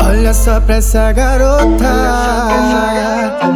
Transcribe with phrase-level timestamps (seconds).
[0.00, 1.68] Olha só pra essa garota,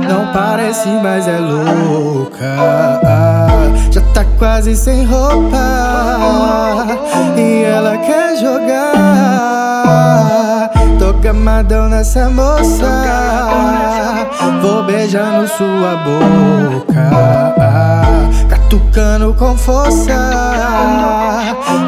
[0.09, 3.01] não parece, mas é louca.
[3.91, 5.57] Já tá quase sem roupa
[7.37, 9.24] e ela quer jogar.
[11.35, 12.87] Tô gamadão nessa moça,
[14.63, 17.11] vou beijando sua boca,
[18.49, 20.15] catucando com força.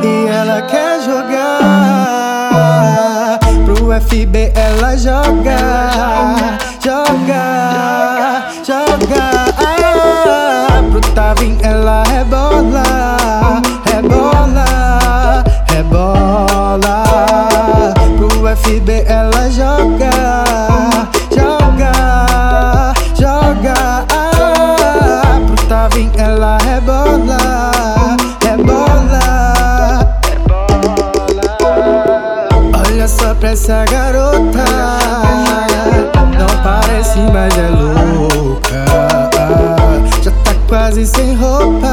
[0.03, 1.77] E ela quer jogar.
[4.01, 5.57] FB ela joga,
[33.47, 34.65] pra essa garota.
[36.37, 38.85] Não parece, mas é louca.
[40.21, 41.93] Já tá quase sem roupa.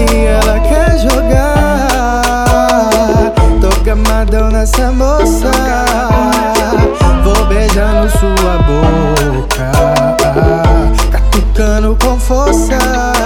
[0.00, 1.86] E ela quer jogar.
[3.60, 5.52] Tô gamadão nessa moça.
[7.22, 9.70] Vou beijando sua boca.
[11.12, 13.17] Catucando com força.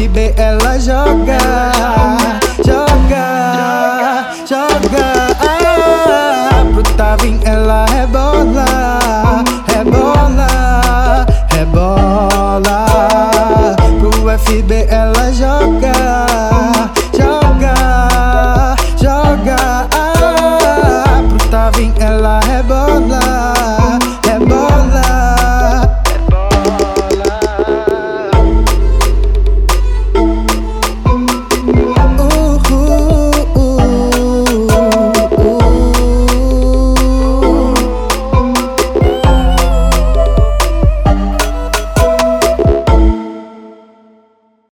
[0.00, 1.39] bebê ela joga.